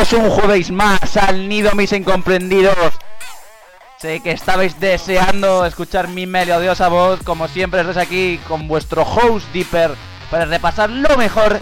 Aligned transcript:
Un 0.00 0.30
jueves 0.30 0.70
más 0.70 1.18
al 1.18 1.46
Nido 1.46 1.72
Mis 1.74 1.92
Incomprendidos. 1.92 2.74
Sé 3.98 4.20
que 4.20 4.30
estabais 4.30 4.80
deseando 4.80 5.66
escuchar 5.66 6.08
mi 6.08 6.26
melodiosa 6.26 6.88
voz, 6.88 7.22
como 7.22 7.46
siempre 7.48 7.80
estáis 7.80 7.98
aquí 7.98 8.40
con 8.48 8.66
vuestro 8.66 9.02
host 9.02 9.46
Dipper 9.52 9.90
para 10.30 10.46
repasar 10.46 10.88
lo 10.88 11.18
mejor 11.18 11.60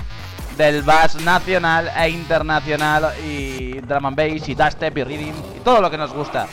del 0.56 0.82
bass 0.82 1.16
nacional 1.16 1.90
e 1.98 2.10
internacional 2.10 3.12
y 3.26 3.80
drum 3.80 4.06
and 4.06 4.16
bass 4.16 4.48
y 4.48 4.54
dubstep 4.54 4.96
y 4.96 5.02
reading 5.02 5.34
y 5.56 5.60
todo 5.64 5.80
lo 5.80 5.90
que 5.90 5.98
nos 5.98 6.12
gusta. 6.12 6.46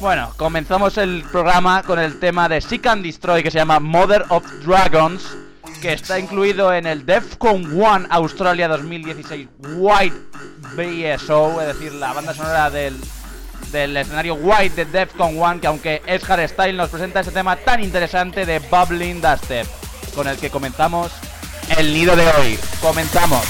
Bueno, 0.00 0.32
comenzamos 0.36 0.98
el 0.98 1.22
programa 1.30 1.84
con 1.84 2.00
el 2.00 2.18
tema 2.18 2.48
de 2.48 2.60
Seek 2.60 2.84
and 2.88 3.04
Destroy 3.04 3.44
que 3.44 3.50
se 3.52 3.58
llama 3.58 3.78
Mother 3.78 4.24
of 4.28 4.44
Dragons, 4.66 5.36
que 5.82 5.92
está 5.92 6.16
incluido 6.20 6.72
en 6.72 6.86
el 6.86 7.04
Defcon 7.04 7.72
1 7.72 8.06
Australia 8.08 8.68
2016 8.68 9.48
White 9.74 10.16
BSO, 10.76 11.60
es 11.60 11.66
decir, 11.66 11.92
la 11.94 12.12
banda 12.12 12.32
sonora 12.32 12.70
del, 12.70 12.96
del 13.72 13.96
escenario 13.96 14.34
White 14.34 14.84
de 14.84 15.00
Defcon 15.00 15.36
1, 15.36 15.60
que 15.60 15.66
aunque 15.66 16.02
es 16.06 16.22
hardstyle 16.22 16.76
nos 16.76 16.88
presenta 16.88 17.18
este 17.18 17.32
tema 17.32 17.56
tan 17.56 17.82
interesante 17.82 18.46
de 18.46 18.60
Bubbling 18.60 19.20
Dubstep, 19.20 19.66
con 20.14 20.28
el 20.28 20.38
que 20.38 20.50
comenzamos 20.50 21.10
el 21.76 21.92
nido 21.92 22.14
de 22.14 22.28
hoy. 22.28 22.58
Comenzamos. 22.80 23.44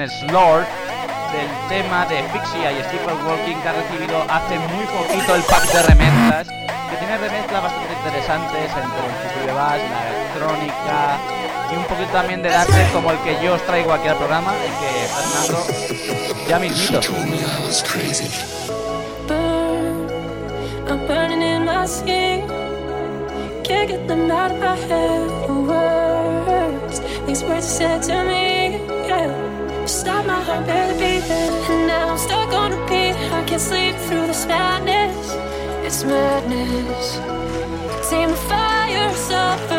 And 0.00 0.10
Slord 0.10 0.66
del 1.32 1.50
tema 1.68 2.06
de 2.06 2.22
Fixia 2.32 2.72
y 2.72 2.82
Stephen 2.84 3.18
Walking 3.26 3.56
que 3.60 3.68
ha 3.68 3.72
recibido 3.72 4.22
hace 4.28 4.58
muy 4.58 4.84
poquito 4.86 5.34
el 5.34 5.42
pack 5.42 5.72
de 5.72 5.82
remezclas, 5.82 6.48
que 6.48 6.96
tiene 6.98 7.18
remezclas 7.18 7.62
bastante 7.62 7.92
interesantes 7.92 8.70
entre 8.70 9.06
el 9.06 9.14
tipo 9.22 9.46
de 9.46 9.52
bass, 9.52 9.80
la 9.90 10.08
electrónica 10.08 11.18
y 11.72 11.76
un 11.76 11.84
poquito 11.84 12.10
también 12.12 12.42
de 12.42 12.50
dance 12.50 12.86
como 12.92 13.10
el 13.10 13.18
que 13.18 13.42
yo 13.42 13.54
os 13.54 13.62
traigo 13.62 13.92
aquí 13.92 14.08
al 14.08 14.16
programa, 14.16 14.52
el 14.54 14.72
que 14.80 15.08
sonando 15.08 15.66
ya 16.48 16.58
mismito. 16.58 17.00
Can't 23.64 23.86
get 23.90 24.08
them 24.08 24.30
out 24.30 24.50
of 24.50 24.60
my 24.60 24.76
head. 24.76 25.50
Words, 25.50 27.00
these 27.26 27.44
words 27.44 27.66
said 27.66 28.02
to 28.04 28.24
me. 28.24 28.37
Heart 30.48 30.66
barely 30.66 30.94
beating, 30.94 31.52
and 31.68 31.86
now 31.86 32.08
I'm 32.08 32.16
stuck 32.16 32.50
on 32.54 32.70
repeat. 32.72 33.12
I 33.36 33.44
can't 33.44 33.60
sleep 33.60 33.94
through 34.06 34.28
this 34.28 34.46
madness. 34.46 35.34
It's 35.84 36.04
madness. 36.04 37.20
Seem 38.08 38.30
the 38.30 38.36
fire 38.48 39.12
suffer 39.12 39.77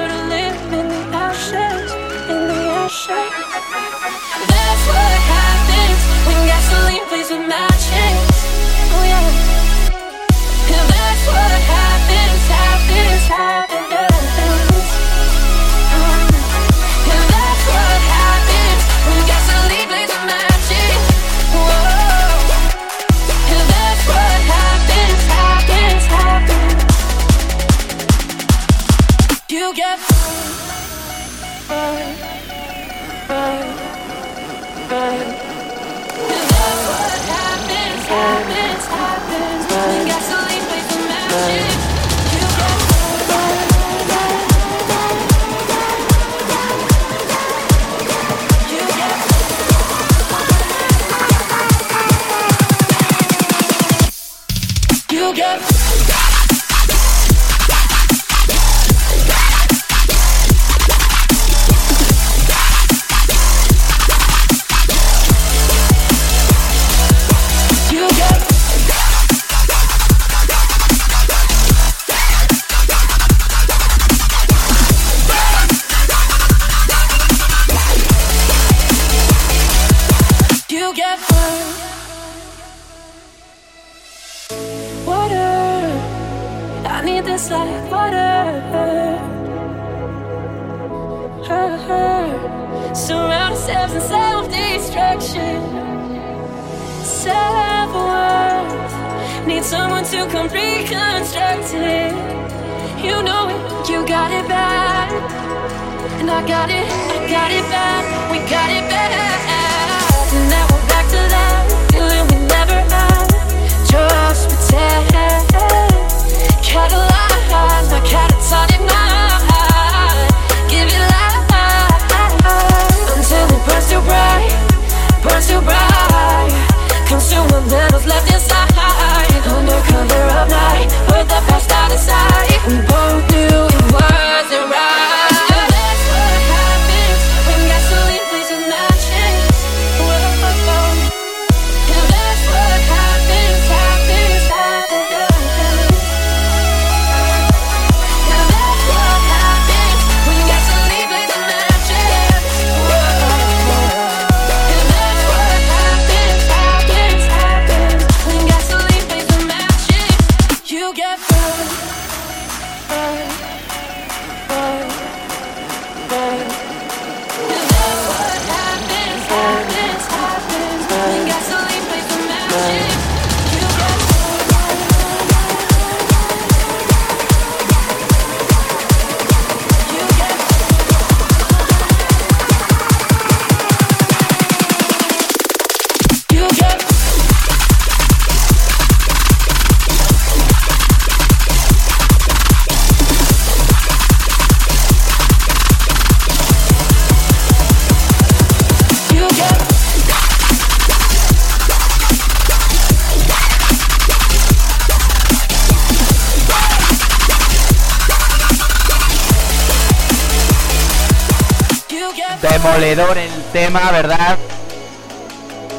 tema, 213.71 213.92
¿verdad? 213.92 214.35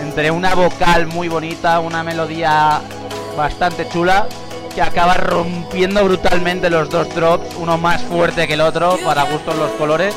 Entre 0.01 0.31
una 0.31 0.55
vocal 0.55 1.09
muy 1.09 1.27
bonita, 1.27 1.81
una 1.81 2.05
melodía 2.05 2.81
bastante 3.37 3.89
chula, 3.89 4.29
que 4.73 4.81
acaba 4.81 5.15
rompiendo 5.15 6.05
brutalmente 6.05 6.71
los 6.71 6.89
dos 6.89 7.13
drops, 7.13 7.57
uno 7.57 7.79
más 7.79 8.01
fuerte 8.03 8.47
que 8.47 8.55
el 8.55 8.61
otro, 8.61 8.97
para 9.05 9.25
gustos 9.25 9.57
los 9.57 9.73
colores. 9.73 10.15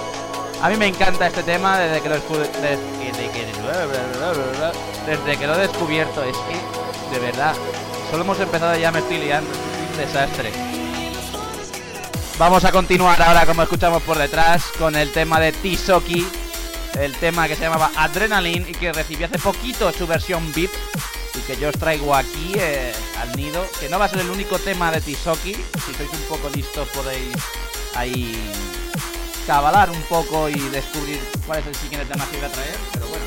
A 0.61 0.69
mí 0.69 0.77
me 0.77 0.85
encanta 0.85 1.25
este 1.25 1.41
tema 1.41 1.79
desde 1.79 2.01
que 2.01 2.09
lo, 2.09 2.15
desde 5.07 5.37
que, 5.39 5.47
lo 5.47 5.55
he 5.55 5.57
descubierto. 5.57 6.23
Es 6.23 6.37
que, 6.37 7.15
de 7.15 7.25
verdad, 7.25 7.55
solo 8.11 8.23
hemos 8.23 8.39
empezado 8.39 8.77
ya 8.77 8.91
me 8.91 8.99
estoy 8.99 9.17
liando. 9.17 9.49
Un 9.49 9.97
desastre. 9.97 10.51
Vamos 12.37 12.65
a 12.65 12.71
continuar 12.71 13.19
ahora, 13.19 13.47
como 13.47 13.63
escuchamos 13.63 14.03
por 14.03 14.19
detrás, 14.19 14.63
con 14.77 14.95
el 14.95 15.11
tema 15.11 15.39
de 15.39 15.51
Tisoki, 15.53 16.27
el 16.99 17.15
tema 17.15 17.47
que 17.47 17.55
se 17.55 17.61
llamaba 17.61 17.91
Adrenaline 17.95 18.69
y 18.69 18.73
que 18.73 18.91
recibió 18.93 19.27
hace 19.27 19.39
poquito 19.39 19.91
su 19.91 20.07
versión 20.07 20.51
VIP 20.53 20.71
y 21.35 21.39
que 21.41 21.57
yo 21.57 21.69
os 21.69 21.75
traigo 21.75 22.13
aquí 22.15 22.53
eh, 22.55 22.93
al 23.19 23.35
nido, 23.35 23.65
que 23.79 23.89
no 23.89 23.97
va 23.97 24.05
a 24.05 24.09
ser 24.09 24.19
el 24.19 24.29
único 24.29 24.59
tema 24.59 24.91
de 24.91 25.01
Tisoki, 25.01 25.53
si 25.53 25.93
sois 25.95 26.09
un 26.11 26.21
poco 26.29 26.49
listos 26.49 26.87
podéis 26.89 27.33
ahí 27.95 28.37
cabalar 29.47 29.89
un 29.89 30.01
poco 30.03 30.49
y 30.49 30.59
descubrir 30.69 31.19
cuál 31.45 31.59
es 31.59 31.67
el 31.67 31.75
siguiente 31.75 32.05
tema 32.11 32.25
que 32.29 32.37
voy 32.37 32.45
a 32.45 32.51
traer, 32.51 32.75
pero 32.93 33.07
bueno. 33.07 33.25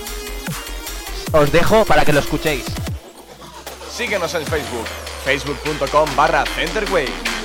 Os 1.32 1.52
dejo 1.52 1.85
para 1.85 2.04
que 2.04 2.12
lo 2.12 2.20
escuchéis. 2.20 2.64
Síguenos 3.90 4.35
en 4.35 4.46
Facebook, 4.46 4.87
facebook.com 5.25 6.08
barra 6.16 6.44
Centerway. 6.54 7.36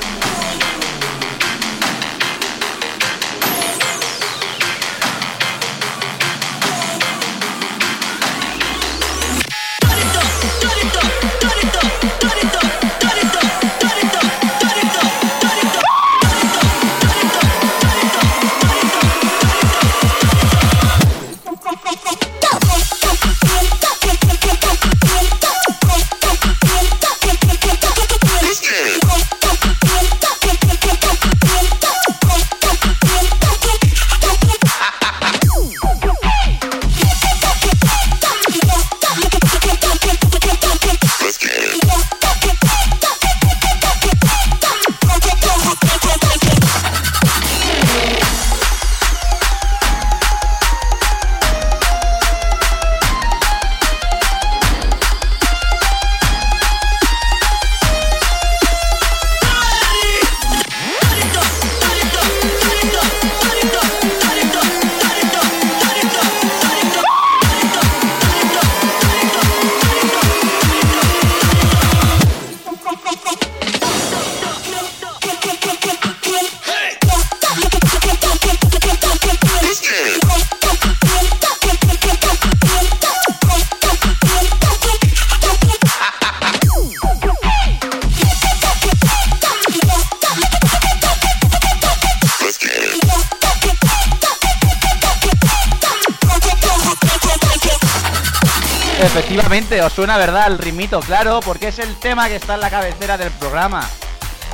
Efectivamente, 99.31 99.81
os 99.81 99.93
suena 99.93 100.17
verdad 100.17 100.47
el 100.47 100.57
ritmito, 100.57 100.99
claro, 100.99 101.39
porque 101.39 101.69
es 101.69 101.79
el 101.79 101.95
tema 101.95 102.27
que 102.27 102.35
está 102.35 102.55
en 102.55 102.59
la 102.59 102.69
cabecera 102.69 103.17
del 103.17 103.31
programa. 103.31 103.87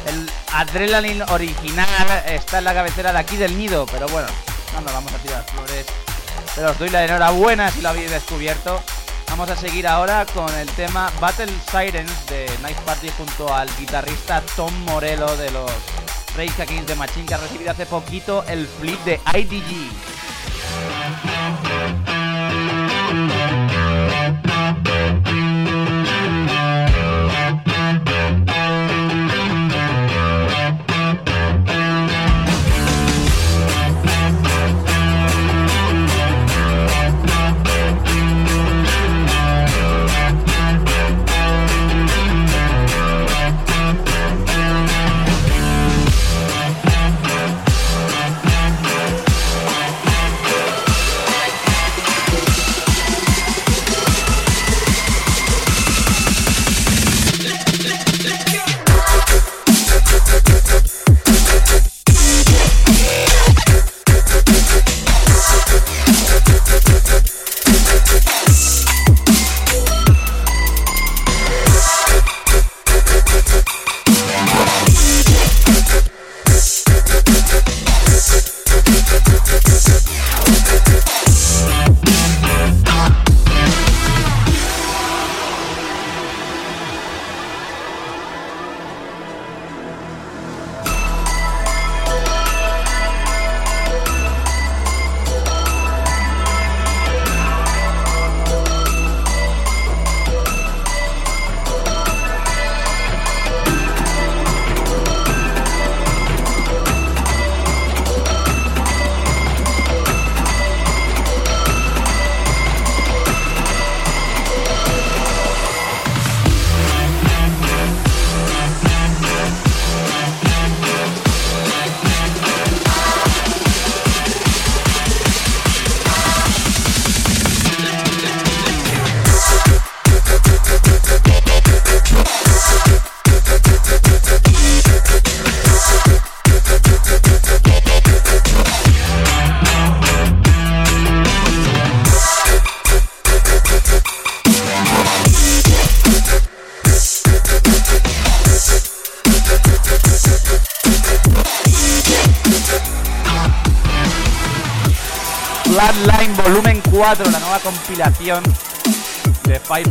El 0.06 0.30
Adrenaline 0.54 1.24
original 1.30 1.88
está 2.28 2.60
en 2.60 2.64
la 2.66 2.76
cabecera 2.76 3.12
de 3.12 3.18
aquí 3.18 3.38
del 3.38 3.58
nido, 3.58 3.88
pero 3.88 4.08
bueno, 4.10 4.28
no 4.76 4.82
nos 4.82 4.94
vamos 4.94 5.12
a 5.12 5.18
tirar 5.18 5.44
flores. 5.46 5.88
Pero 6.54 6.70
os 6.70 6.78
doy 6.78 6.90
la 6.90 7.04
enhorabuena 7.04 7.72
si 7.72 7.82
lo 7.82 7.90
habéis 7.90 8.12
descubierto. 8.12 8.80
Vamos 9.32 9.50
a 9.50 9.56
seguir 9.56 9.88
ahora 9.88 10.28
con 10.28 10.54
el 10.54 10.70
tema 10.70 11.12
Battle 11.20 11.52
Sirens 11.72 12.28
de 12.28 12.48
Night 12.62 12.78
Party 12.82 13.10
junto 13.18 13.52
al 13.52 13.68
guitarrista 13.80 14.44
Tom 14.56 14.72
Morello 14.86 15.36
de 15.38 15.50
los 15.50 15.72
Rage 16.36 16.62
Against 16.62 16.88
the 16.88 16.94
Machine 16.94 17.26
que 17.26 17.34
ha 17.34 17.38
recibido 17.38 17.72
hace 17.72 17.88
poquito 17.88 18.44
el 18.48 18.68
flip 18.68 19.04
de 19.06 19.20
IDG. 19.34 19.92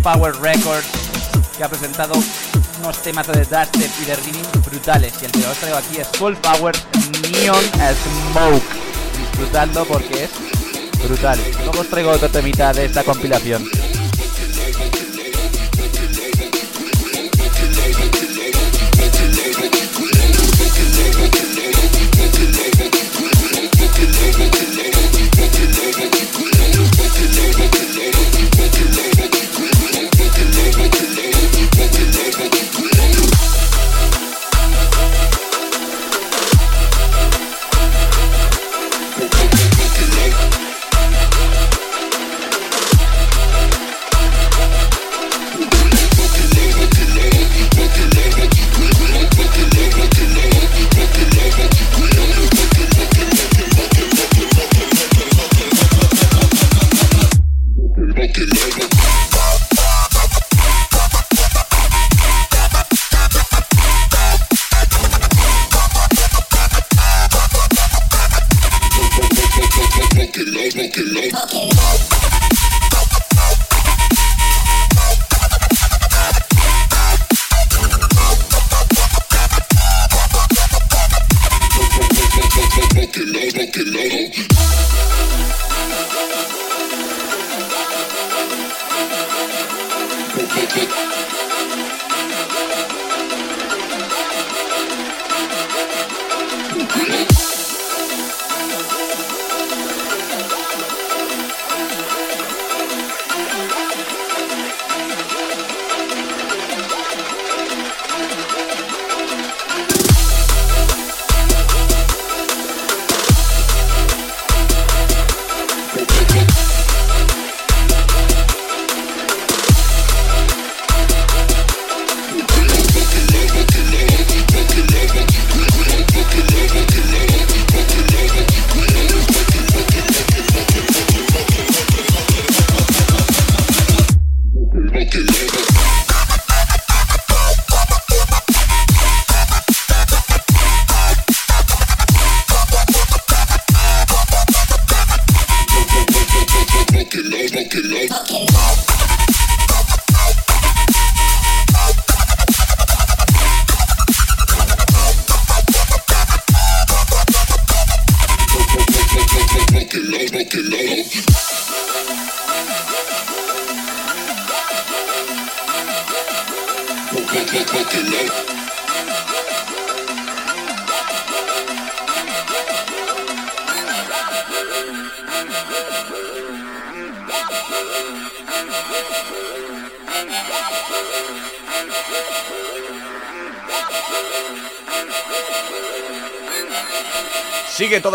Power 0.07 0.37
Records 0.41 0.87
que 1.59 1.65
ha 1.65 1.69
presentado 1.69 2.15
unos 2.79 3.03
temas 3.03 3.27
de 3.27 3.45
dubstep 3.45 3.91
y 4.01 4.05
de 4.05 4.15
rhythm 4.15 4.63
brutales. 4.65 5.13
Y 5.21 5.25
el 5.25 5.33
que 5.33 5.45
os 5.45 5.59
traigo 5.59 5.79
aquí 5.79 5.97
es 5.97 6.07
Full 6.17 6.35
Power 6.35 6.77
Neon 7.33 7.65
Smoke. 7.65 8.63
Disfrutando 9.19 9.85
porque 9.85 10.25
es 10.25 10.31
brutal. 11.03 11.41
Luego 11.65 11.81
os 11.81 11.91
traigo 11.91 12.13
otro 12.13 12.31
temita 12.31 12.73
de 12.73 12.85
esta 12.85 13.03
compilación. 13.03 13.69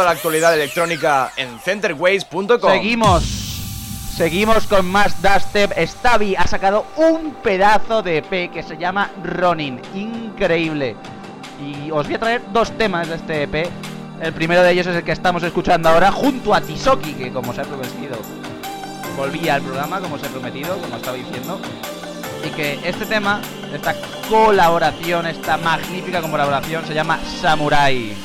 La 0.04 0.12
actualidad 0.12 0.54
electrónica 0.54 1.32
en 1.36 1.60
centerways.com. 1.60 2.72
Seguimos. 2.72 3.52
Seguimos 4.16 4.68
con 4.68 4.86
más 4.86 5.22
dubstep. 5.22 5.72
Stavi 5.78 6.36
ha 6.36 6.46
sacado 6.46 6.86
un 6.98 7.34
pedazo 7.36 8.04
de 8.04 8.18
EP 8.18 8.52
que 8.52 8.62
se 8.62 8.78
llama 8.78 9.10
Ronin. 9.24 9.82
Increíble. 9.96 10.96
Y 11.60 11.90
os 11.92 12.06
voy 12.06 12.16
a 12.16 12.20
traer 12.20 12.42
dos 12.52 12.72
temas 12.78 13.08
de 13.08 13.16
este 13.16 13.44
EP. 13.44 13.70
El 14.22 14.34
primero 14.34 14.62
de 14.62 14.72
ellos 14.72 14.86
es 14.88 14.96
el 14.96 15.04
que 15.04 15.14
estamos 15.14 15.42
escuchando 15.44 15.90
ahora 15.90 16.12
junto 16.12 16.54
a 16.54 16.62
Tisoki, 16.62 17.14
que 17.14 17.32
como 17.32 17.54
se 17.54 17.62
ha 17.62 17.64
prometido, 17.64 18.18
volvía 19.18 19.56
al 19.56 19.62
programa, 19.62 20.00
como 20.00 20.20
se 20.20 20.28
ha 20.28 20.30
prometido, 20.30 20.78
como 20.78 20.96
estaba 20.96 21.18
diciendo. 21.18 21.60
Y 22.46 22.50
que 22.50 22.80
este 22.84 23.06
tema, 23.06 23.42
esta 23.74 23.96
colaboración, 24.30 25.26
esta 25.26 25.58
magnífica 25.58 26.22
colaboración, 26.22 26.86
se 26.86 26.94
llama 26.94 27.20
Samurai. 27.42 28.16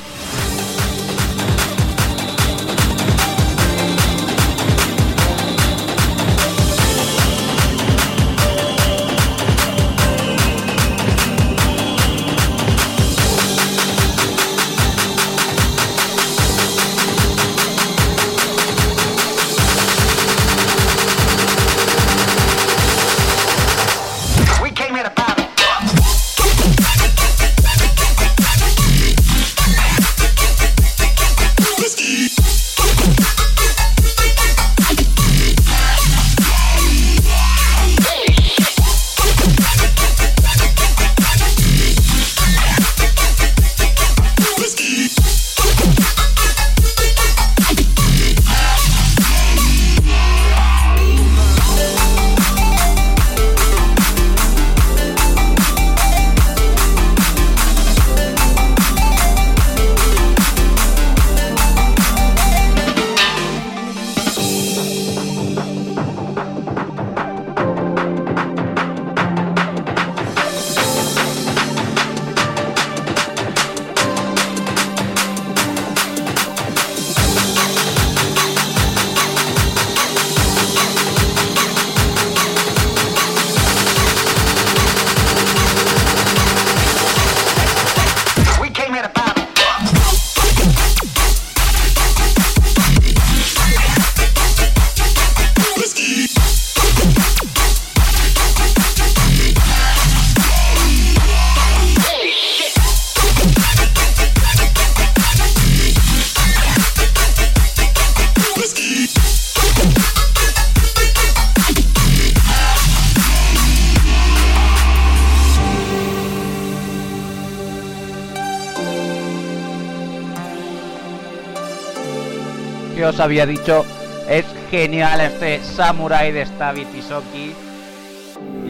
Os 123.17 123.21
había 123.21 123.47
dicho. 123.47 123.87
Es 124.29 124.45
genial 124.71 125.21
este 125.23 125.63
Samurai 125.65 126.33
de 126.33 126.45
Stavi 126.45 126.85
Tisoki. 126.85 127.55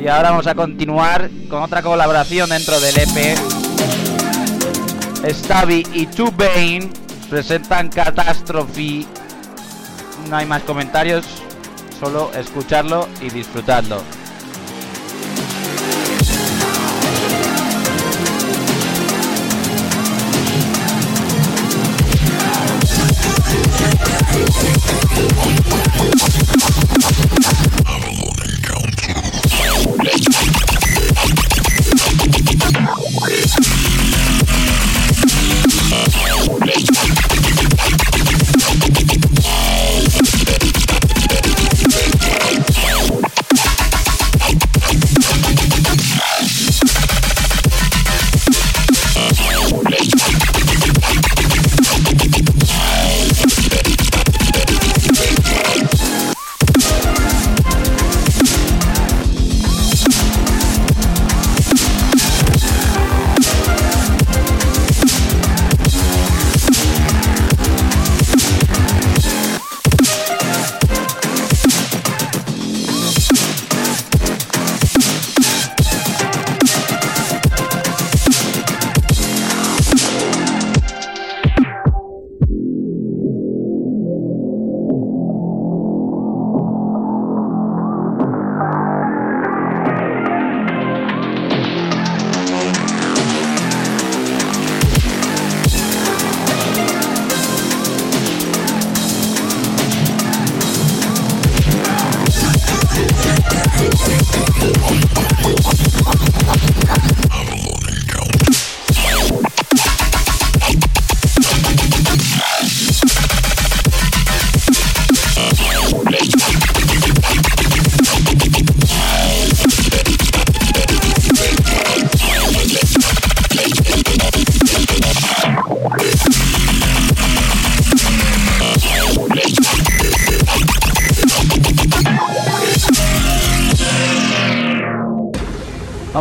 Y 0.00 0.06
ahora 0.06 0.30
vamos 0.30 0.46
a 0.46 0.54
continuar 0.54 1.28
con 1.50 1.64
otra 1.64 1.82
colaboración 1.82 2.50
dentro 2.50 2.78
del 2.78 2.96
EP. 2.96 3.36
Stavi 5.28 5.84
y 5.94 6.06
Two 6.06 6.30
Bane 6.30 6.88
presentan 7.28 7.88
Catastrophe. 7.88 9.04
No 10.30 10.36
hay 10.36 10.46
más 10.46 10.62
comentarios, 10.62 11.24
solo 11.98 12.30
escucharlo 12.34 13.08
y 13.20 13.30
disfrutarlo. 13.30 14.00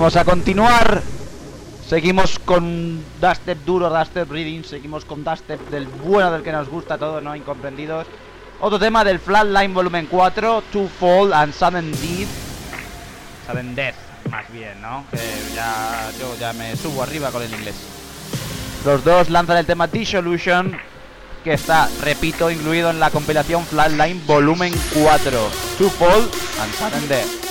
Vamos 0.06 0.18
a 0.18 0.24
continuar. 0.24 1.02
Seguimos 1.90 2.38
con 2.38 3.04
dubstep 3.20 3.58
duro, 3.66 3.90
dubstep 3.90 4.30
reading. 4.30 4.62
Seguimos 4.62 5.04
con 5.04 5.24
dubstep 5.24 5.60
del 5.72 5.88
bueno, 5.88 6.32
del 6.32 6.44
que 6.44 6.52
nos 6.52 6.70
gusta 6.70 6.94
a 6.94 6.98
todos, 7.00 7.24
¿no? 7.24 7.36
Incomprendidos. 7.36 8.06
Otro 8.60 8.78
tema 8.78 9.04
del 9.04 9.18
Flatline 9.18 9.74
Volumen 9.74 10.06
4, 10.06 10.64
Two 10.72 10.88
Fall 11.00 11.34
and 11.34 11.56
Sudden 11.56 11.92
Death. 11.94 12.28
Sudden 13.48 13.74
Death, 13.74 13.96
más 14.30 14.46
bien, 14.52 14.80
¿no? 14.80 15.06
Que 15.10 15.18
ya, 15.56 16.12
yo 16.20 16.38
ya 16.40 16.54
me 16.54 16.76
subo 16.76 17.02
arriba 17.02 17.32
con 17.32 17.42
el 17.42 17.52
inglés. 17.52 17.74
Los 18.86 19.04
dos 19.04 19.32
lanzan 19.32 19.58
el 19.58 19.66
tema 19.66 19.88
Dissolution, 19.88 20.78
que 21.44 21.54
está, 21.54 21.90
repito, 22.04 22.52
incluido 22.52 22.92
en 22.92 23.00
la 23.00 23.10
compilación 23.10 23.66
Flatline 23.66 24.22
Volumen 24.28 24.72
4, 24.94 25.50
Two 25.80 25.90
Fall 25.90 26.30
and 26.62 26.74
Sudden 26.76 27.10
Death. 27.10 27.45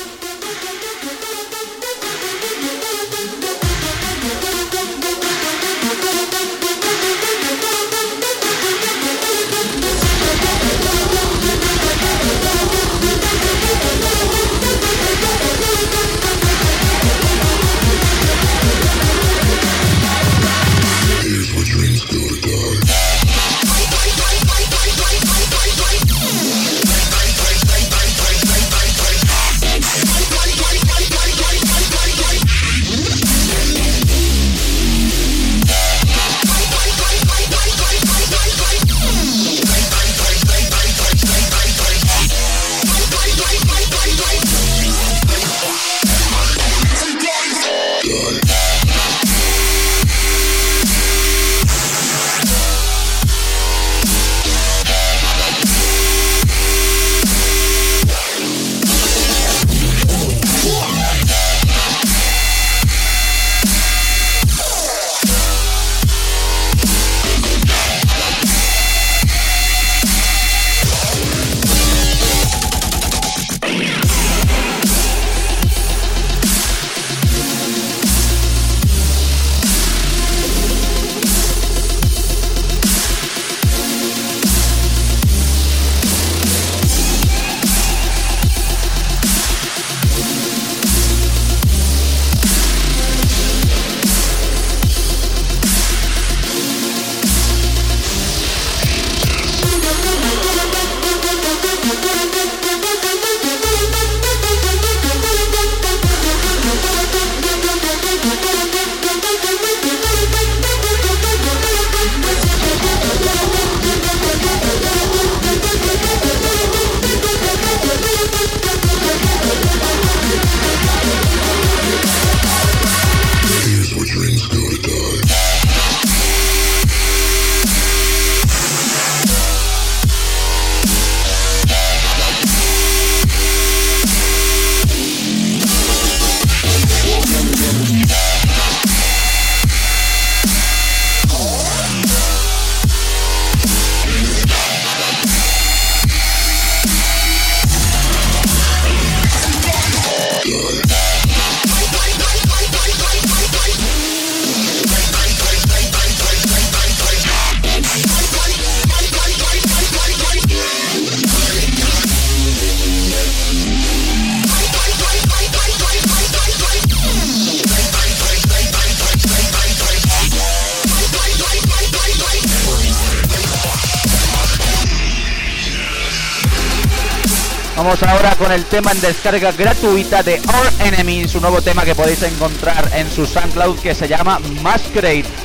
Tema 178.74 178.90
en 178.90 179.00
descarga 179.00 179.52
gratuita 179.52 180.24
de 180.24 180.40
Our 180.40 180.87
Enemy, 180.88 181.28
su 181.28 181.40
nuevo 181.40 181.62
tema 181.62 181.84
que 181.84 181.94
podéis 181.94 182.20
encontrar 182.24 182.90
en 182.92 183.08
su 183.08 183.24
SoundCloud 183.24 183.78
que 183.78 183.94
se 183.94 184.08
llama 184.08 184.40
Masquerade. 184.62 185.43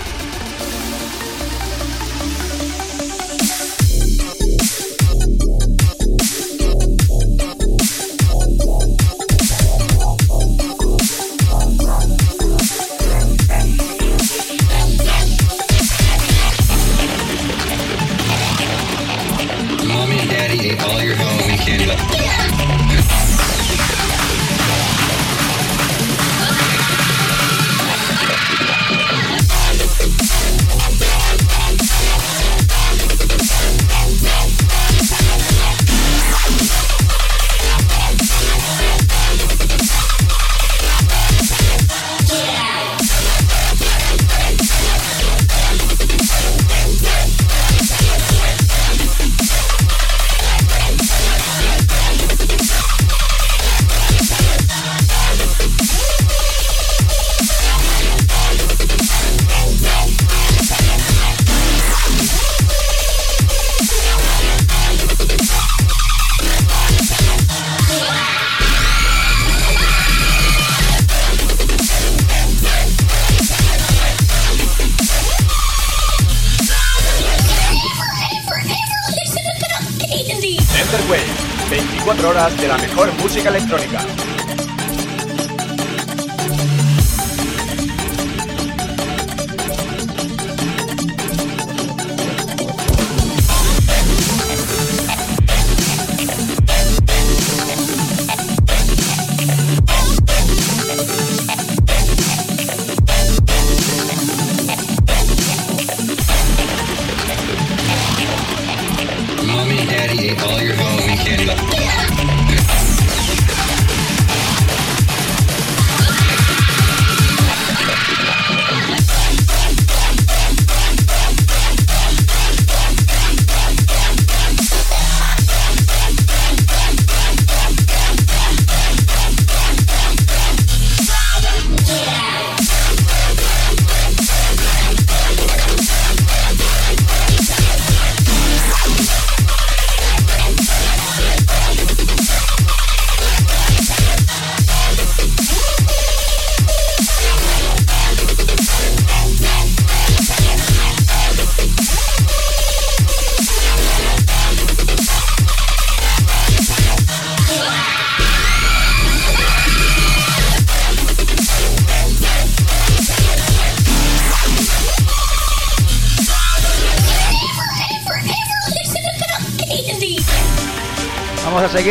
all 110.37 110.61
your 110.61 110.75
Halloween 110.75 111.17
candy. 111.17 111.68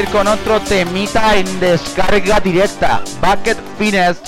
Con 0.07 0.27
otro 0.29 0.61
temita 0.61 1.37
en 1.37 1.61
descarga 1.61 2.41
directa. 2.41 3.03
Bucket 3.21 3.59
Finesse 3.79 4.23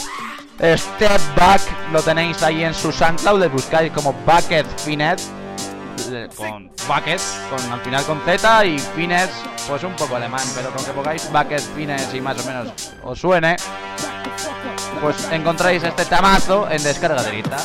Step 0.58 1.20
Back. 1.36 1.60
Lo 1.92 2.02
tenéis 2.02 2.42
ahí 2.42 2.64
en 2.64 2.74
su 2.74 2.90
SoundCloud. 2.92 3.40
Le 3.40 3.48
buscáis 3.48 3.92
como 3.92 4.12
Bucket 4.12 4.66
Finesse. 4.84 5.28
eh, 6.12 6.28
Con 6.36 6.70
Bucket, 6.88 7.20
con, 7.50 7.72
al 7.72 7.80
final 7.80 8.04
con 8.04 8.20
Z 8.24 8.64
y 8.66 8.78
Finesse, 8.78 9.32
pues 9.68 9.82
un 9.84 9.94
poco 9.94 10.16
alemán, 10.16 10.42
pero 10.54 10.70
con 10.70 10.84
que 10.84 10.90
pongáis 10.92 11.30
Bucket 11.30 11.62
Finesse 11.76 12.16
y 12.16 12.20
más 12.20 12.38
o 12.38 12.44
menos 12.48 12.68
os 13.04 13.18
suene, 13.20 13.56
pues 15.00 15.16
encontráis 15.30 15.82
este 15.82 16.04
tamazo 16.06 16.68
en 16.70 16.82
descarga 16.82 17.22
directa. 17.22 17.58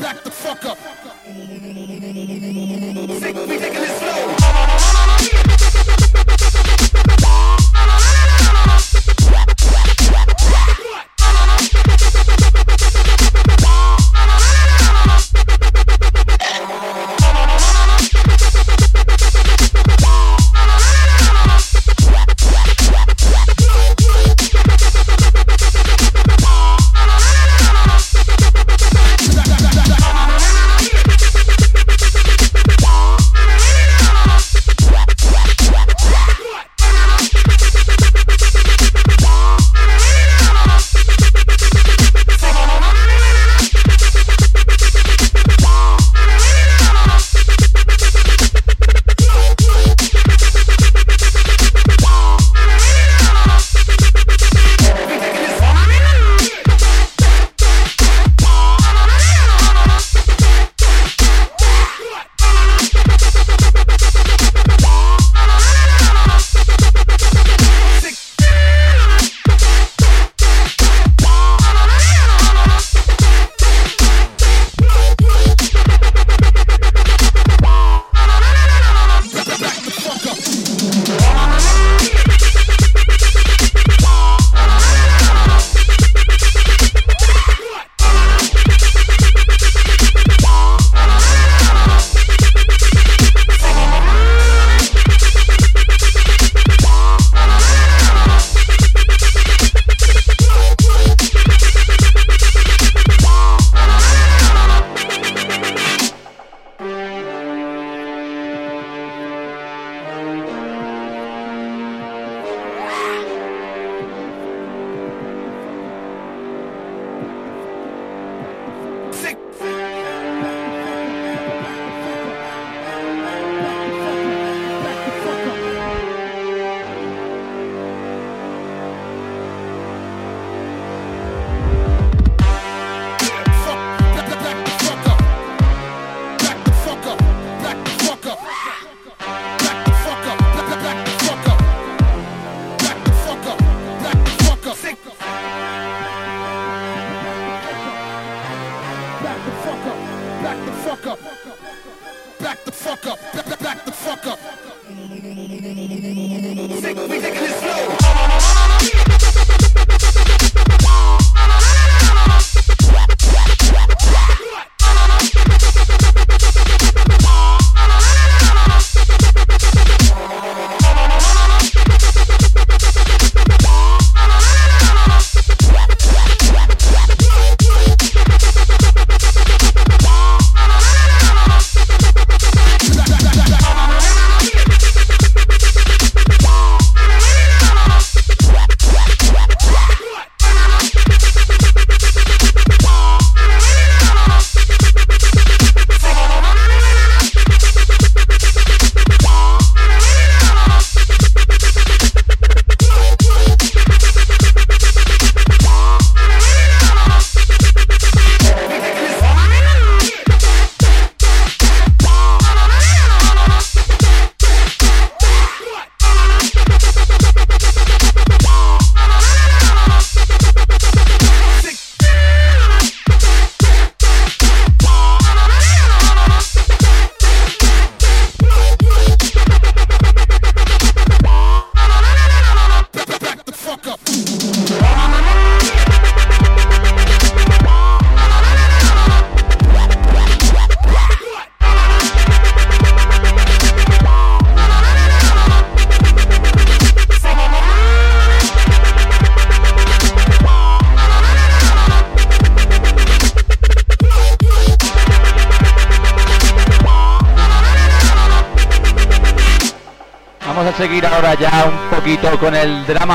back 0.00 0.24
the 0.24 0.30
fuck 0.30 0.64
up. 0.64 0.78
Sick, 3.18 3.36
we 3.36 3.58
taking 3.58 3.82
it 3.82 3.88
slow. 3.98 4.39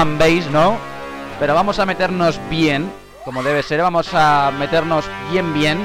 And 0.06 0.20
bass, 0.20 0.50
¿no? 0.52 0.78
Pero 1.40 1.54
vamos 1.54 1.80
a 1.80 1.86
meternos 1.86 2.40
bien, 2.50 2.92
como 3.24 3.44
debe 3.44 3.64
ser, 3.64 3.82
vamos 3.82 4.10
a 4.14 4.52
meternos 4.58 5.06
bien 5.32 5.54
bien. 5.54 5.80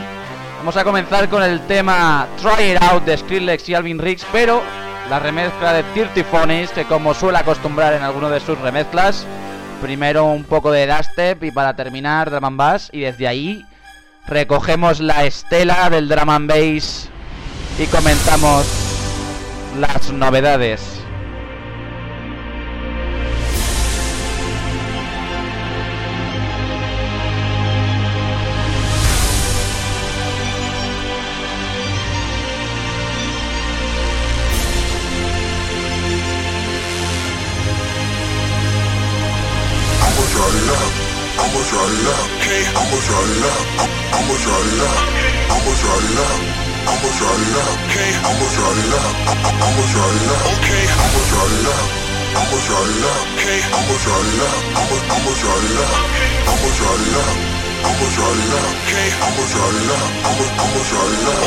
Vamos 0.59 0.77
a 0.77 0.85
comenzar 0.85 1.29
con 1.29 1.43
el 1.43 1.61
tema 1.67 2.27
Try 2.41 2.73
It 2.73 2.83
Out 2.83 3.05
de 3.05 3.17
Skrillex 3.17 3.69
y 3.69 3.75
Alvin 3.75 3.99
Riggs, 3.99 4.27
pero 4.31 4.63
la 5.09 5.19
remezcla 5.19 5.73
de 5.73 5.85
Dirty 5.95 6.23
Phonies, 6.23 6.71
que 6.71 6.85
como 6.85 7.15
suele 7.15 7.39
acostumbrar 7.39 7.95
en 7.95 8.03
alguno 8.03 8.29
de 8.29 8.41
sus 8.41 8.59
remezclas, 8.59 9.27
primero 9.81 10.27
un 10.27 10.45
poco 10.45 10.71
de 10.71 10.87
dubstep 10.87 11.43
y 11.45 11.51
para 11.51 11.75
terminar 11.75 12.31
drum 12.31 12.45
and 12.45 12.57
bass 12.59 12.91
y 12.93 13.01
desde 13.01 13.27
ahí 13.27 13.65
recogemos 14.27 15.01
la 15.01 15.25
estela 15.25 15.89
del 15.89 16.09
drum 16.09 16.29
and 16.29 16.49
bass 16.49 17.09
y 17.79 17.87
comentamos 17.87 18.67
las 19.79 20.13
novedades. 20.13 21.00
I'ma 54.21 54.97
I'ma 55.17 55.33
draw 55.41 55.57
love. 55.77 55.97
I'ma 56.45 56.69
try 56.77 56.93
it 56.93 57.17
out. 57.17 57.39
I'ma 57.89 58.07
try 58.13 58.21
draw 58.21 58.33
love. 58.53 58.69
I'ma 59.25 59.45
try 59.49 59.69
it 59.81 59.91
out. 59.97 60.13
I'ma 60.29 60.45
I'ma 60.61 60.81
draw 60.89 61.07
love. 61.25 61.40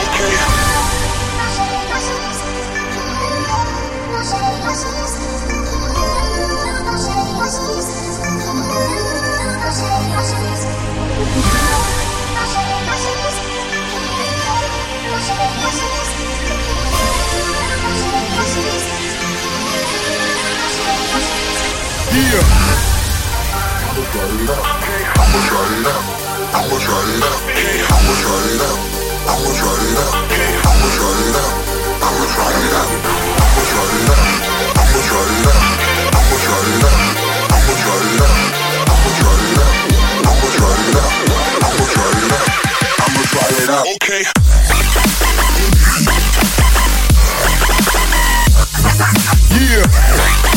Yeah. 49.73 50.53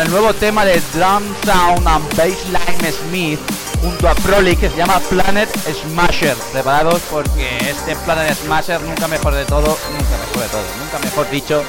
El 0.00 0.10
nuevo 0.10 0.32
tema 0.32 0.64
de 0.64 0.80
Drum 0.94 1.22
Sound 1.44 1.86
and 1.86 2.16
Bassline 2.16 2.92
Smith 2.92 3.40
junto 3.82 4.08
a 4.08 4.14
Proli 4.14 4.56
que 4.56 4.70
se 4.70 4.76
llama 4.76 5.00
Planet 5.10 5.48
Smasher. 5.82 6.36
Preparados 6.52 7.00
porque 7.10 7.58
este 7.68 7.96
Planet 7.96 8.36
Smasher, 8.44 8.80
nunca 8.82 9.08
mejor 9.08 9.34
de 9.34 9.44
todo, 9.44 9.66
nunca 9.92 10.16
mejor 10.18 10.42
de 10.42 10.48
todo, 10.48 10.64
nunca 10.78 10.98
mejor 11.00 11.30
dicho, 11.30 11.62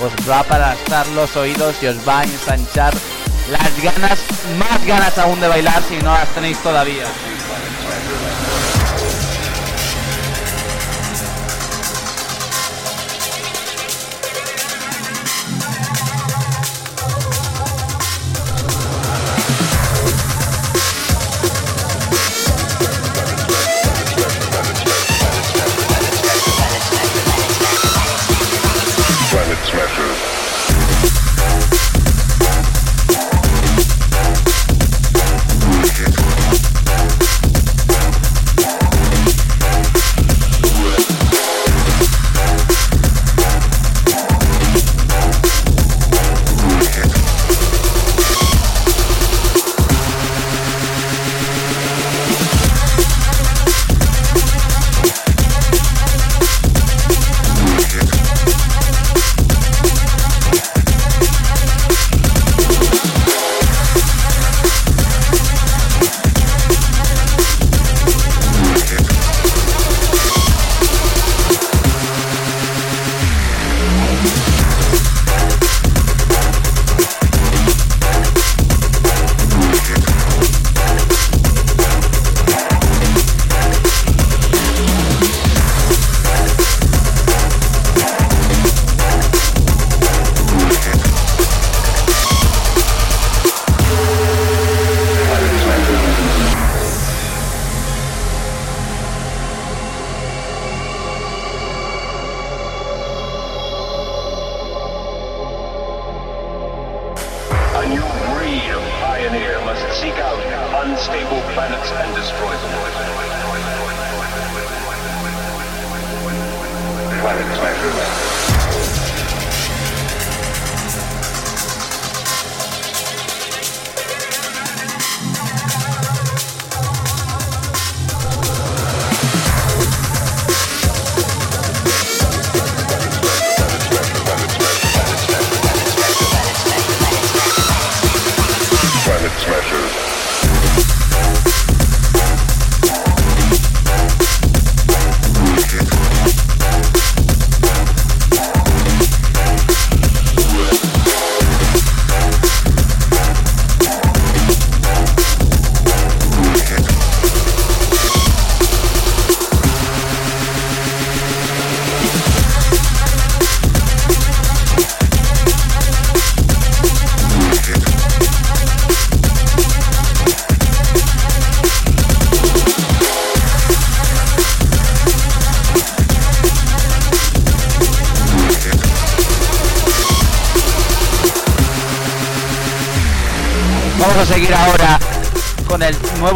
os 0.00 0.28
va 0.28 0.36
a 0.36 0.40
aplastar 0.40 1.06
los 1.08 1.36
oídos 1.36 1.76
y 1.82 1.86
os 1.86 1.96
va 2.08 2.20
a 2.20 2.24
ensanchar 2.24 2.94
las 3.50 3.82
ganas, 3.82 4.18
más 4.58 4.84
ganas 4.86 5.18
aún 5.18 5.40
de 5.40 5.48
bailar 5.48 5.82
si 5.88 5.96
no 5.98 6.12
las 6.12 6.28
tenéis 6.34 6.58
todavía. 6.58 7.04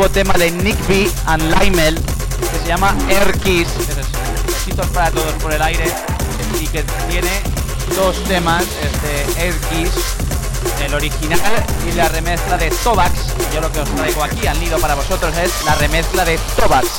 Tema 0.09 0.35
de 0.35 0.51
Nick 0.51 0.87
B 0.89 1.11
and 1.27 1.43
Lymel 1.59 1.95
que 1.97 2.59
se 2.59 2.67
llama 2.67 2.95
Air 3.09 3.39
Kiss. 3.41 3.69
para 4.93 5.11
todos 5.11 5.33
por 5.35 5.53
el 5.53 5.63
aire 5.63 5.85
y 6.61 6.67
que 6.67 6.83
tiene 7.09 7.31
dos 7.97 8.23
temas, 8.25 8.65
este 8.83 9.45
Air 9.45 9.55
el 10.85 10.95
original 10.95 11.41
y 11.89 11.93
la 11.93 12.09
remezcla 12.09 12.57
de 12.57 12.71
Tobax. 12.71 13.13
Yo 13.55 13.61
lo 13.61 13.71
que 13.73 13.81
os 13.81 13.91
traigo 13.95 14.23
aquí 14.23 14.47
al 14.47 14.59
nido 14.61 14.79
para 14.79 14.95
vosotros 14.95 15.37
es 15.39 15.65
la 15.65 15.75
remezcla 15.77 16.25
de 16.25 16.39
Tobax. 16.57 16.92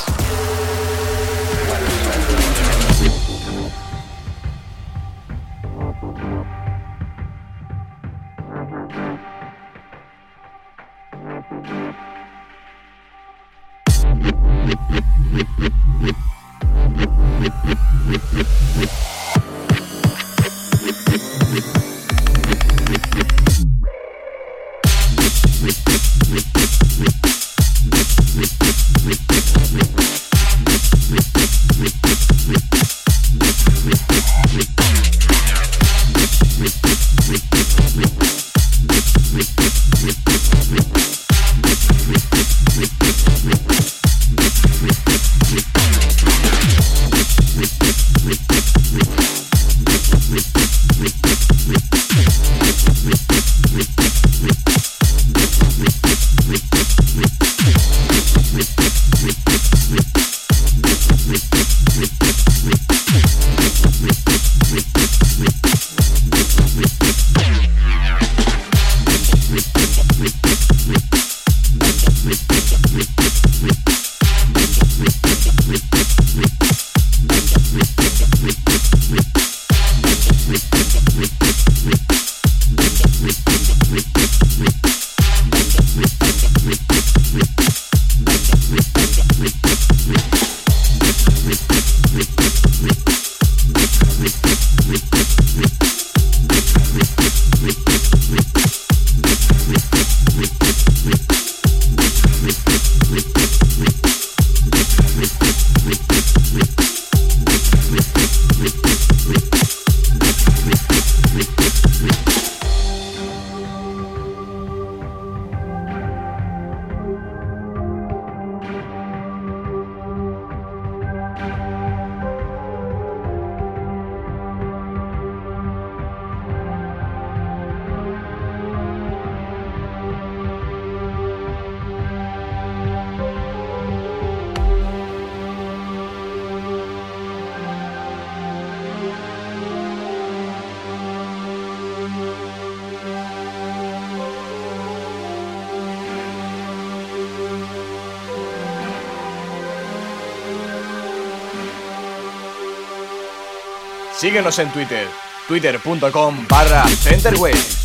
Síguenos 154.24 154.58
en 154.58 154.72
Twitter, 154.72 155.06
twitter.com 155.46 156.46
barra 156.48 156.88
centerwaves. 157.02 157.83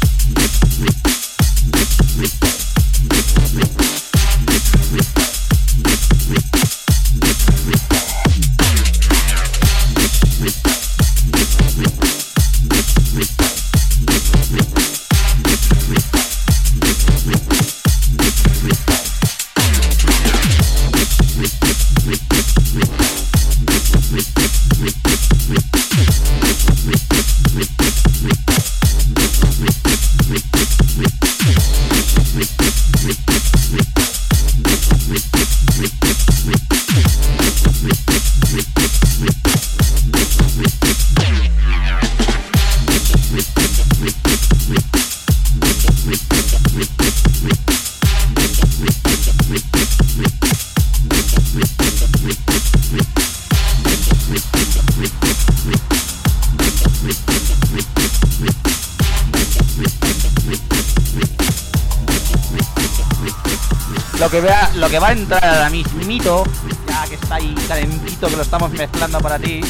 A 65.09 65.13
entrar 65.13 65.43
ahora 65.43 65.69
mismito, 65.71 66.43
ya 66.87 67.05
que 67.07 67.15
está 67.15 67.35
ahí 67.35 67.55
calentito 67.67 68.27
que 68.27 68.35
lo 68.35 68.43
estamos 68.43 68.71
mezclando 68.71 69.19
para 69.19 69.39
ti, 69.39 69.61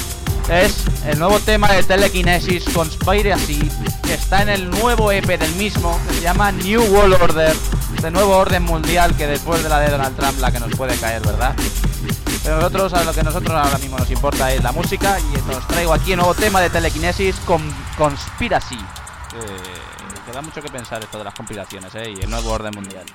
es 0.49 0.83
el 1.05 1.17
nuevo 1.17 1.39
tema 1.39 1.71
de 1.71 1.83
Telekinesis 1.83 2.65
Conspiracy, 2.73 3.59
que 4.03 4.15
está 4.15 4.41
en 4.41 4.49
el 4.49 4.69
nuevo 4.69 5.13
EP 5.13 5.25
del 5.25 5.55
mismo, 5.55 5.97
que 6.07 6.15
se 6.15 6.21
llama 6.21 6.51
New 6.51 6.83
World 6.93 7.21
Order, 7.21 7.55
de 8.01 8.11
nuevo 8.11 8.35
orden 8.35 8.63
mundial 8.63 9.15
que 9.15 9.27
después 9.27 9.63
de 9.63 9.69
la 9.69 9.79
de 9.79 9.91
Donald 9.91 10.17
Trump 10.17 10.39
la 10.39 10.51
que 10.51 10.59
nos 10.59 10.75
puede 10.75 10.97
caer, 10.97 11.21
¿verdad? 11.21 11.55
Pero 12.43 12.57
nosotros, 12.57 12.93
a 12.93 13.03
lo 13.05 13.13
que 13.13 13.23
nosotros 13.23 13.55
ahora 13.55 13.77
mismo 13.77 13.97
nos 13.97 14.11
importa 14.11 14.51
es 14.51 14.61
la 14.61 14.73
música 14.73 15.17
y 15.19 15.51
os 15.51 15.67
traigo 15.67 15.93
aquí 15.93 16.11
el 16.11 16.17
nuevo 16.17 16.33
tema 16.33 16.59
de 16.59 16.69
Telekinesis 16.69 17.37
con 17.45 17.61
Conspiracy. 17.97 18.75
Eh, 18.75 20.33
da 20.33 20.41
mucho 20.41 20.61
que 20.61 20.69
pensar 20.69 21.01
esto 21.01 21.17
de 21.17 21.23
las 21.23 21.33
conspiraciones, 21.33 21.95
¿eh? 21.95 22.13
Y 22.17 22.23
el 22.23 22.29
nuevo 22.29 22.51
orden 22.51 22.73
mundial. 22.75 23.05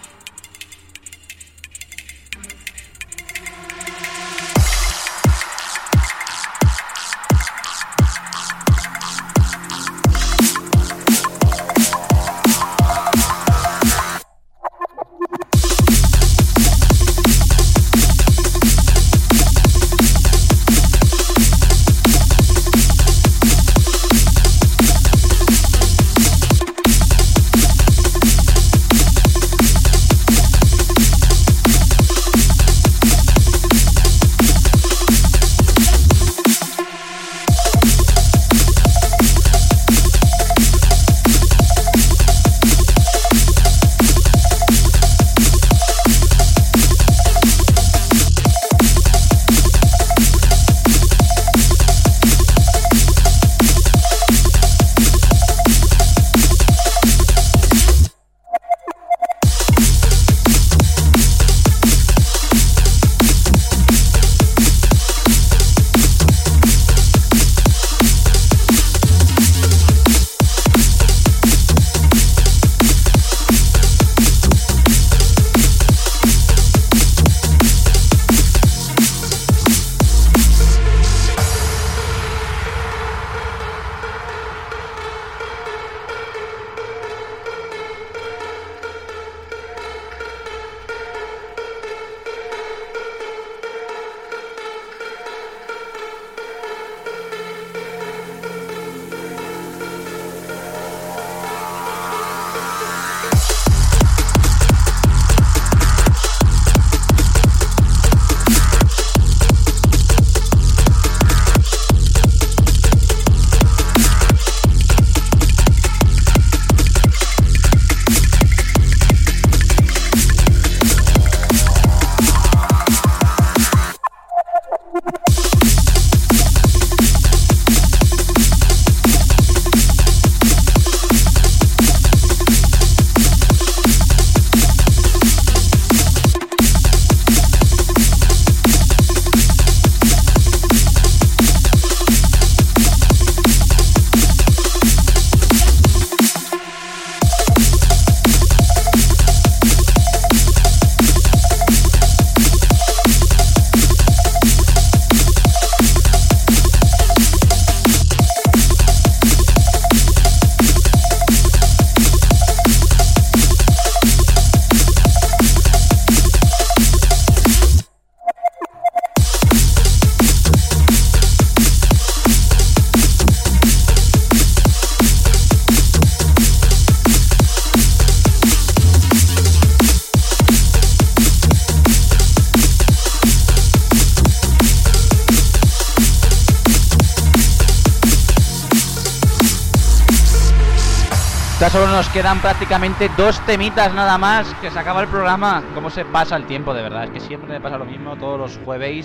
Quedan 192.14 192.38
prácticamente 192.38 193.10
dos 193.16 193.40
temitas 193.40 193.92
nada 193.92 194.16
más 194.18 194.46
que 194.60 194.70
se 194.70 194.78
acaba 194.78 195.02
el 195.02 195.08
programa. 195.08 195.64
¿Cómo 195.74 195.90
se 195.90 196.04
pasa 196.04 196.36
el 196.36 196.46
tiempo 196.46 196.72
de 196.72 196.80
verdad? 196.80 197.04
Es 197.04 197.10
que 197.10 197.18
siempre 197.18 197.52
me 197.52 197.60
pasa 197.60 197.76
lo 197.76 197.84
mismo 197.84 198.14
todos 198.14 198.38
los 198.38 198.56
jueves 198.64 199.04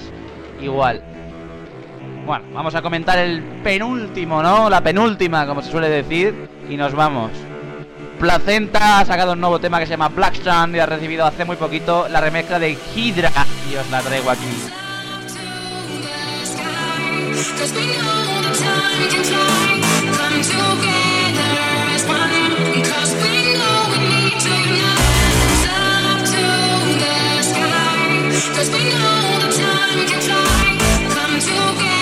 igual. 0.62 1.02
Bueno, 2.28 2.46
vamos 2.54 2.76
a 2.76 2.84
comentar 2.84 3.18
el 3.18 3.42
penúltimo, 3.64 4.44
¿no? 4.44 4.70
La 4.70 4.82
penúltima, 4.82 5.48
como 5.48 5.64
se 5.64 5.72
suele 5.72 5.90
decir. 5.90 6.50
Y 6.70 6.78
nos 6.78 6.94
vamos. 6.94 7.32
Placenta 8.20 9.00
ha 9.00 9.06
sacado 9.06 9.34
un 9.34 9.40
nuevo 9.40 9.58
tema 9.58 9.80
que 9.80 9.88
se 9.88 9.92
llama 9.92 10.10
Blackstrand 10.10 10.76
y 10.76 10.80
ha 10.80 10.86
recibido 10.86 11.26
hace 11.26 11.46
muy 11.46 11.56
poquito 11.56 12.08
la 12.10 12.22
remezcla 12.22 12.60
de 12.60 12.78
Hydra. 12.96 13.32
Y 13.72 13.76
os 13.76 13.90
la 13.90 14.02
traigo 14.02 14.30
aquí. 14.30 14.46
Cause 23.00 23.16
we 28.72 28.84
know 28.84 29.40
the 29.40 29.50
time 29.56 30.06
can 30.06 30.22
fly. 30.22 30.78
Come 31.14 31.40
together 31.40 31.99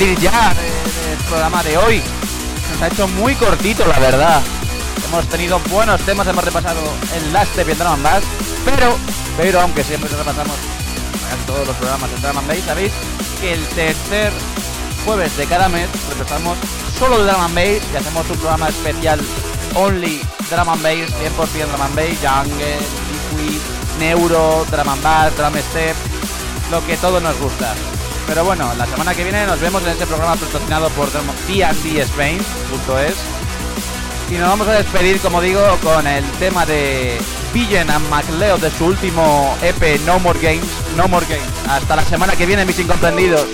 despedir 0.00 0.18
ya 0.20 0.54
de- 0.54 1.08
del 1.10 1.18
programa 1.28 1.62
de 1.62 1.76
hoy. 1.78 2.02
Nos 2.72 2.82
ha 2.82 2.86
hecho 2.88 3.08
muy 3.08 3.34
cortito, 3.34 3.84
la 3.86 3.98
verdad. 3.98 4.40
Hemos 5.06 5.26
tenido 5.28 5.58
buenos 5.70 6.00
temas, 6.02 6.26
hemos 6.26 6.44
repasado 6.44 6.80
el 7.16 7.32
Last 7.32 7.54
Drum 7.56 7.86
and 7.92 8.02
Bass, 8.02 8.22
pero, 8.64 8.96
pero 9.36 9.60
aunque 9.60 9.82
siempre 9.84 10.08
repasamos 10.10 10.56
casi 11.28 11.42
todos 11.46 11.66
los 11.66 11.76
programas 11.76 12.10
de 12.10 12.16
Drum 12.18 12.38
and 12.38 12.48
Bass, 12.48 12.58
sabéis 12.66 12.92
que 13.40 13.52
el 13.54 13.66
tercer 13.68 14.32
jueves 15.04 15.36
de 15.36 15.46
cada 15.46 15.68
mes 15.68 15.88
repasamos 16.16 16.56
solo 16.98 17.18
de 17.18 17.30
Drum 17.30 17.42
and 17.42 17.54
Bass 17.54 17.82
y 17.92 17.96
hacemos 17.96 18.30
un 18.30 18.36
programa 18.36 18.68
especial 18.68 19.20
Only 19.74 20.20
Drum 20.50 20.68
and 20.68 20.82
Bass, 20.82 21.10
100% 21.20 21.68
Drum 21.68 21.82
and 21.82 21.94
Bass, 21.94 22.18
Jungle, 22.22 22.78
Liquid, 23.36 23.60
Neuro, 23.98 24.64
Drum 24.70 24.88
and 24.88 25.02
Bass, 25.02 25.36
Drum 25.36 25.54
Step, 25.70 25.96
lo 26.70 26.86
que 26.86 26.96
todo 26.96 27.20
nos 27.20 27.36
gusta. 27.38 27.74
Pero 28.26 28.44
bueno, 28.44 28.72
la 28.76 28.86
semana 28.86 29.14
que 29.14 29.24
viene 29.24 29.46
nos 29.46 29.60
vemos 29.60 29.82
en 29.82 29.90
ese 29.90 30.06
programa 30.06 30.36
patrocinado 30.36 30.88
por 30.90 31.08
Spain.es 31.10 33.14
y 34.30 34.34
nos 34.34 34.48
vamos 34.48 34.68
a 34.68 34.74
despedir, 34.74 35.18
como 35.18 35.40
digo, 35.40 35.60
con 35.82 36.06
el 36.06 36.24
tema 36.32 36.64
de 36.64 37.18
Villain 37.52 37.90
and 37.90 38.08
MacLeo 38.08 38.58
de 38.58 38.70
su 38.70 38.86
último 38.86 39.56
EP 39.60 40.00
No 40.06 40.20
More 40.20 40.38
Games, 40.40 40.68
No 40.96 41.08
More 41.08 41.26
Games. 41.26 41.50
Hasta 41.68 41.96
la 41.96 42.04
semana 42.04 42.36
que 42.36 42.46
viene, 42.46 42.64
mis 42.64 42.78
incomprendidos. 42.78 43.44